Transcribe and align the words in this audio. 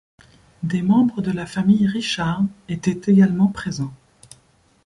Des 0.63 0.81
membres 0.81 1.21
de 1.21 1.29
la 1.29 1.45
famille 1.45 1.85
Richard 1.85 2.43
étaient 2.69 3.01
également 3.11 3.45
présents. 3.49 3.93